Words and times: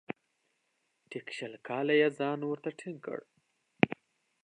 ټیک 1.09 1.27
شل 1.37 1.53
کاله 1.67 1.93
یې 1.99 2.07
ځان 2.19 2.39
ورته 2.43 2.69
ټینګ 2.79 2.97
کړ. 3.05 3.19